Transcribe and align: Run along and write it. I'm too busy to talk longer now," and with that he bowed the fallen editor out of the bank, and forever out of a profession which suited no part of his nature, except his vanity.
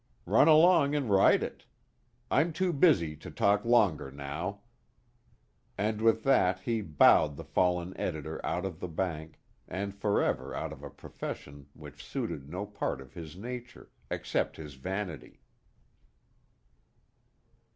Run 0.25 0.47
along 0.47 0.95
and 0.95 1.11
write 1.11 1.43
it. 1.43 1.67
I'm 2.31 2.53
too 2.53 2.73
busy 2.73 3.15
to 3.17 3.29
talk 3.29 3.63
longer 3.63 4.09
now," 4.09 4.61
and 5.77 6.01
with 6.01 6.23
that 6.23 6.61
he 6.61 6.81
bowed 6.81 7.35
the 7.35 7.43
fallen 7.43 7.95
editor 7.99 8.43
out 8.43 8.65
of 8.65 8.79
the 8.79 8.87
bank, 8.87 9.39
and 9.67 9.93
forever 9.93 10.55
out 10.55 10.73
of 10.73 10.81
a 10.81 10.89
profession 10.89 11.67
which 11.75 12.03
suited 12.03 12.49
no 12.49 12.65
part 12.65 12.99
of 12.99 13.13
his 13.13 13.37
nature, 13.37 13.91
except 14.09 14.57
his 14.57 14.73
vanity. 14.73 15.43